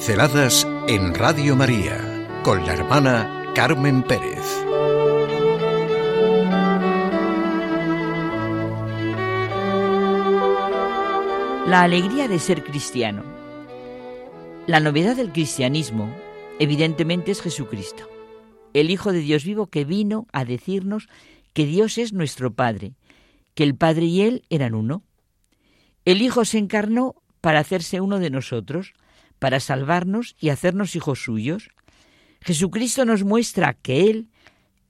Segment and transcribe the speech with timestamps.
[0.00, 4.46] Pinceladas en Radio María con la hermana Carmen Pérez.
[11.66, 13.24] La alegría de ser cristiano.
[14.66, 16.08] La novedad del cristianismo,
[16.58, 18.08] evidentemente, es Jesucristo,
[18.72, 21.10] el Hijo de Dios vivo que vino a decirnos
[21.52, 22.94] que Dios es nuestro Padre,
[23.54, 25.02] que el Padre y Él eran uno.
[26.06, 28.94] El Hijo se encarnó para hacerse uno de nosotros,
[29.40, 31.70] para salvarnos y hacernos hijos suyos.
[32.42, 34.28] Jesucristo nos muestra que Él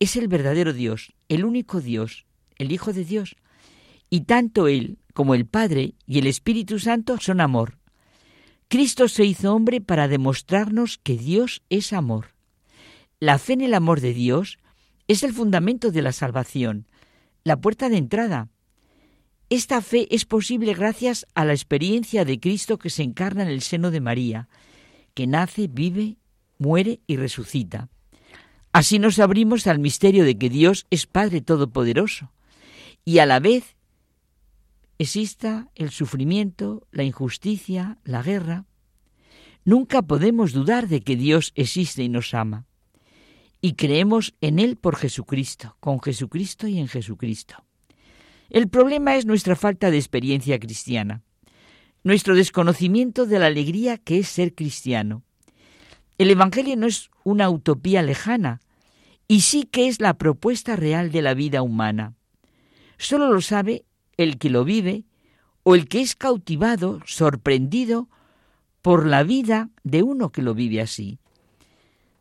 [0.00, 3.36] es el verdadero Dios, el único Dios, el Hijo de Dios.
[4.10, 7.78] Y tanto Él como el Padre y el Espíritu Santo son amor.
[8.68, 12.34] Cristo se hizo hombre para demostrarnos que Dios es amor.
[13.20, 14.58] La fe en el amor de Dios
[15.08, 16.86] es el fundamento de la salvación,
[17.44, 18.48] la puerta de entrada.
[19.50, 23.62] Esta fe es posible gracias a la experiencia de Cristo que se encarna en el
[23.62, 24.48] seno de María,
[25.14, 26.18] que nace, vive,
[26.58, 27.88] muere y resucita.
[28.72, 32.30] Así nos abrimos al misterio de que Dios es Padre Todopoderoso
[33.06, 33.74] y a la vez
[34.98, 38.66] exista el sufrimiento, la injusticia, la guerra,
[39.64, 42.66] nunca podemos dudar de que Dios existe y nos ama.
[43.62, 47.67] Y creemos en Él por Jesucristo, con Jesucristo y en Jesucristo.
[48.50, 51.22] El problema es nuestra falta de experiencia cristiana,
[52.02, 55.22] nuestro desconocimiento de la alegría que es ser cristiano.
[56.16, 58.60] El Evangelio no es una utopía lejana,
[59.28, 62.14] y sí que es la propuesta real de la vida humana.
[62.96, 63.84] Solo lo sabe
[64.16, 65.04] el que lo vive
[65.62, 68.08] o el que es cautivado, sorprendido
[68.80, 71.18] por la vida de uno que lo vive así.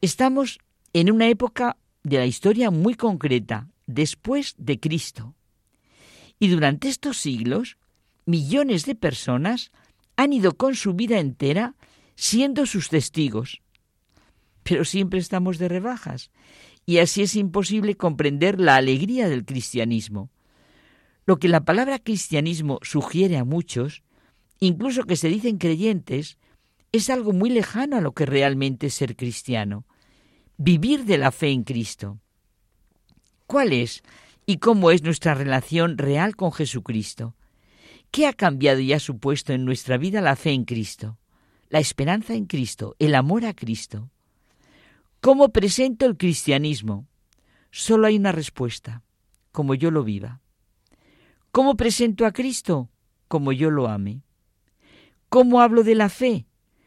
[0.00, 0.58] Estamos
[0.92, 5.36] en una época de la historia muy concreta, después de Cristo.
[6.38, 7.78] Y durante estos siglos,
[8.26, 9.72] millones de personas
[10.16, 11.74] han ido con su vida entera
[12.14, 13.62] siendo sus testigos.
[14.62, 16.30] Pero siempre estamos de rebajas,
[16.84, 20.30] y así es imposible comprender la alegría del cristianismo.
[21.26, 24.02] Lo que la palabra cristianismo sugiere a muchos,
[24.60, 26.38] incluso que se dicen creyentes,
[26.90, 29.86] es algo muy lejano a lo que realmente es ser cristiano,
[30.56, 32.18] vivir de la fe en Cristo.
[33.46, 34.02] ¿Cuál es
[34.48, 37.36] y cómo es nuestra relación real con Jesucristo?
[38.10, 41.18] ¿Qué ha cambiado y ha supuesto en nuestra vida la fe en Cristo,
[41.68, 44.08] la esperanza en Cristo, el amor a Cristo?
[45.20, 47.06] ¿Cómo presento el cristianismo?
[47.70, 49.02] Solo hay una respuesta,
[49.52, 50.40] como yo lo viva.
[51.52, 52.88] ¿Cómo presento a Cristo?
[53.28, 54.22] Como yo lo ame.
[55.28, 56.46] ¿Cómo hablo de la fe?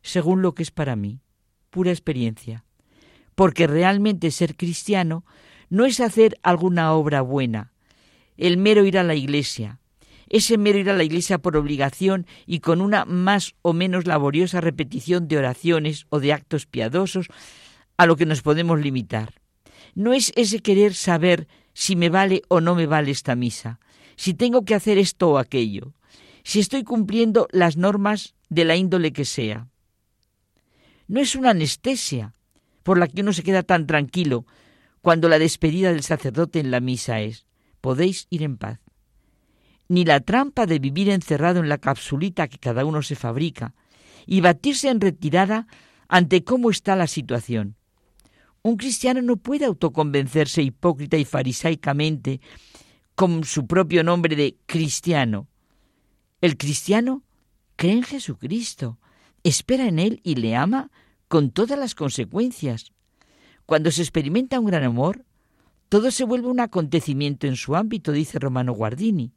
[0.00, 1.20] Según lo que es para mí,
[1.68, 2.64] pura experiencia.
[3.34, 5.26] Porque realmente ser cristiano
[5.72, 7.72] no es hacer alguna obra buena,
[8.36, 9.78] el mero ir a la iglesia,
[10.28, 14.60] ese mero ir a la iglesia por obligación y con una más o menos laboriosa
[14.60, 17.28] repetición de oraciones o de actos piadosos
[17.96, 19.40] a lo que nos podemos limitar.
[19.94, 23.80] No es ese querer saber si me vale o no me vale esta misa,
[24.16, 25.94] si tengo que hacer esto o aquello,
[26.44, 29.68] si estoy cumpliendo las normas de la índole que sea.
[31.08, 32.34] No es una anestesia
[32.82, 34.44] por la que uno se queda tan tranquilo
[35.02, 37.44] cuando la despedida del sacerdote en la misa es,
[37.80, 38.80] podéis ir en paz.
[39.88, 43.74] Ni la trampa de vivir encerrado en la capsulita que cada uno se fabrica
[44.26, 45.66] y batirse en retirada
[46.08, 47.76] ante cómo está la situación.
[48.62, 52.40] Un cristiano no puede autoconvencerse hipócrita y farisaicamente
[53.16, 55.48] con su propio nombre de cristiano.
[56.40, 57.24] El cristiano
[57.74, 59.00] cree en Jesucristo,
[59.42, 60.92] espera en Él y le ama
[61.26, 62.92] con todas las consecuencias.
[63.66, 65.24] Cuando se experimenta un gran amor,
[65.88, 69.32] todo se vuelve un acontecimiento en su ámbito, dice Romano Guardini.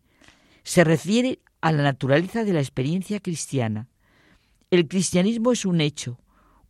[0.64, 3.88] Se refiere a la naturaleza de la experiencia cristiana.
[4.72, 6.20] El cristianismo es un hecho,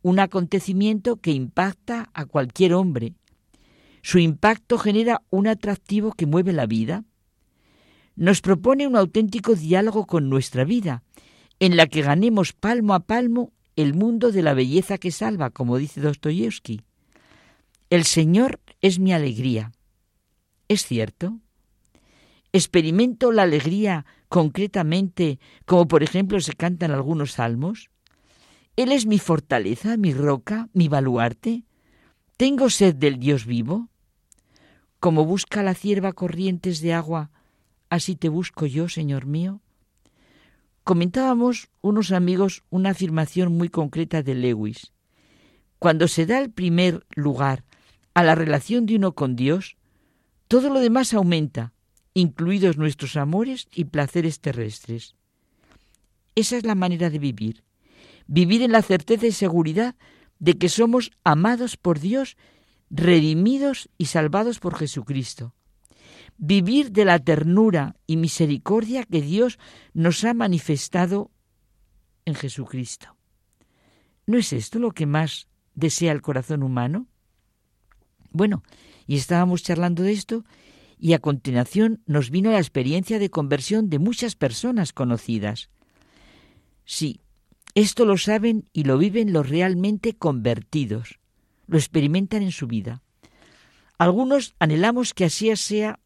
[0.02, 3.14] un acontecimiento que impacta a cualquier hombre,
[4.06, 7.02] su impacto genera un atractivo que mueve la vida.
[8.14, 11.02] Nos propone un auténtico diálogo con nuestra vida,
[11.58, 15.76] en la que ganemos palmo a palmo el mundo de la belleza que salva, como
[15.76, 16.82] dice Dostoyevsky.
[17.88, 19.70] El Señor es mi alegría.
[20.66, 21.38] ¿Es cierto?
[22.52, 27.90] ¿Experimento la alegría concretamente, como por ejemplo se canta en algunos salmos?
[28.74, 31.62] ¿Él es mi fortaleza, mi roca, mi baluarte?
[32.36, 33.88] ¿Tengo sed del Dios vivo?
[34.98, 37.30] Como busca la cierva corrientes de agua,
[37.88, 39.60] así te busco yo, Señor mío.
[40.82, 44.92] Comentábamos unos amigos una afirmación muy concreta de Lewis.
[45.78, 47.65] Cuando se da el primer lugar
[48.16, 49.76] a la relación de uno con Dios,
[50.48, 51.74] todo lo demás aumenta,
[52.14, 55.16] incluidos nuestros amores y placeres terrestres.
[56.34, 57.62] Esa es la manera de vivir.
[58.26, 59.96] vivir en la certeza y seguridad
[60.38, 62.38] de que somos amados por Dios,
[62.88, 65.52] redimidos y salvados por Jesucristo.
[66.38, 69.58] Vivir de la ternura y misericordia que Dios
[69.92, 71.30] nos ha manifestado
[72.24, 73.14] en Jesucristo.
[74.26, 77.08] ¿No es esto lo que más desea el corazón humano?
[78.36, 78.62] Bueno,
[79.06, 80.44] y estábamos charlando de esto
[80.98, 85.70] y a continuación nos vino la experiencia de conversión de muchas personas conocidas.
[86.84, 87.20] Sí,
[87.74, 91.18] esto lo saben y lo viven los realmente convertidos,
[91.66, 93.02] lo experimentan en su vida.
[93.96, 95.98] Algunos anhelamos que así sea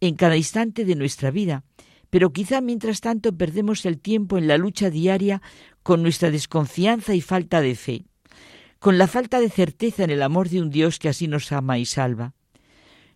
[0.00, 1.64] en cada instante de nuestra vida,
[2.08, 5.42] pero quizá mientras tanto perdemos el tiempo en la lucha diaria
[5.82, 8.04] con nuestra desconfianza y falta de fe,
[8.84, 11.78] con la falta de certeza en el amor de un Dios que así nos ama
[11.78, 12.34] y salva.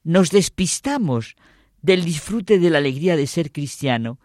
[0.02, 1.36] Nos despistamos
[1.82, 4.18] del disfrute de la alegría de ser cristiano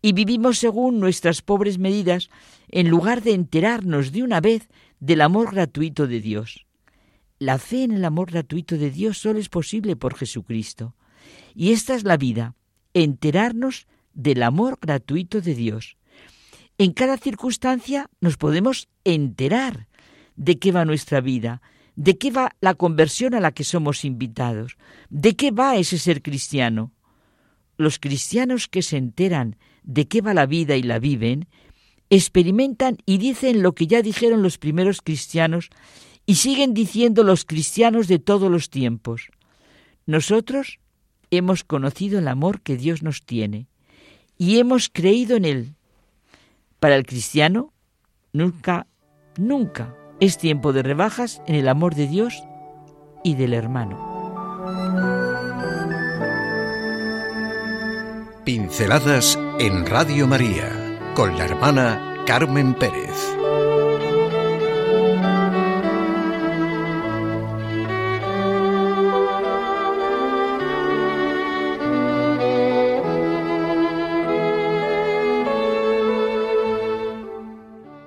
[0.00, 2.30] y vivimos según nuestras pobres medidas
[2.70, 6.64] en lugar de enterarnos de una vez del amor gratuito de Dios.
[7.38, 10.94] La fe en el amor gratuito de Dios solo es posible por Jesucristo.
[11.54, 12.54] Y esta es la vida,
[12.94, 15.98] enterarnos del amor gratuito de Dios.
[16.78, 19.88] En cada circunstancia nos podemos enterar
[20.36, 21.62] de qué va nuestra vida,
[21.96, 24.76] de qué va la conversión a la que somos invitados,
[25.08, 26.92] de qué va ese ser cristiano.
[27.78, 31.48] Los cristianos que se enteran de qué va la vida y la viven,
[32.10, 35.70] experimentan y dicen lo que ya dijeron los primeros cristianos
[36.26, 39.30] y siguen diciendo los cristianos de todos los tiempos.
[40.06, 40.78] Nosotros
[41.30, 43.68] hemos conocido el amor que Dios nos tiene
[44.38, 45.74] y hemos creído en Él.
[46.78, 47.72] Para el cristiano,
[48.32, 48.86] nunca,
[49.38, 52.44] nunca es tiempo de rebajas en el amor de Dios
[53.22, 54.14] y del hermano.
[58.44, 60.70] Pinceladas en Radio María
[61.14, 63.36] con la hermana Carmen Pérez.